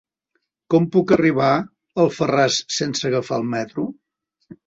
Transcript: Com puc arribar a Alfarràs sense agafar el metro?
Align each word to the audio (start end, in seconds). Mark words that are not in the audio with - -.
Com 0.73 0.87
puc 0.95 1.13
arribar 1.17 1.49
a 1.57 1.67
Alfarràs 2.05 2.57
sense 2.79 3.07
agafar 3.11 3.39
el 3.43 3.47
metro? 3.53 3.87